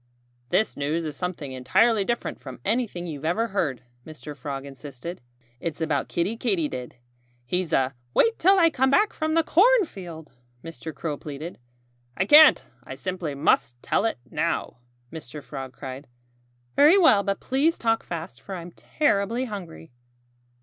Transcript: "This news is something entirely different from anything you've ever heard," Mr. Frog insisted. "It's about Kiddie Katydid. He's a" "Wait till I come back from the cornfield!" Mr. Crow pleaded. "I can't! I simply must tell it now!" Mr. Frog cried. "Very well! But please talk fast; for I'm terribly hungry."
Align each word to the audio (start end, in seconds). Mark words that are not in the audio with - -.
"This 0.49 0.75
news 0.75 1.05
is 1.05 1.15
something 1.15 1.51
entirely 1.51 2.03
different 2.03 2.39
from 2.41 2.59
anything 2.65 3.05
you've 3.05 3.23
ever 3.23 3.49
heard," 3.49 3.83
Mr. 4.03 4.35
Frog 4.35 4.65
insisted. 4.65 5.21
"It's 5.59 5.79
about 5.79 6.07
Kiddie 6.09 6.37
Katydid. 6.37 6.95
He's 7.45 7.71
a" 7.71 7.93
"Wait 8.15 8.39
till 8.39 8.57
I 8.57 8.71
come 8.71 8.89
back 8.89 9.13
from 9.13 9.35
the 9.35 9.43
cornfield!" 9.43 10.31
Mr. 10.63 10.91
Crow 10.91 11.17
pleaded. 11.17 11.59
"I 12.17 12.25
can't! 12.25 12.63
I 12.83 12.95
simply 12.95 13.35
must 13.35 13.75
tell 13.83 14.05
it 14.05 14.17
now!" 14.31 14.77
Mr. 15.13 15.43
Frog 15.43 15.71
cried. 15.71 16.07
"Very 16.75 16.97
well! 16.97 17.21
But 17.21 17.39
please 17.39 17.77
talk 17.77 18.01
fast; 18.03 18.41
for 18.41 18.55
I'm 18.55 18.71
terribly 18.71 19.45
hungry." 19.45 19.91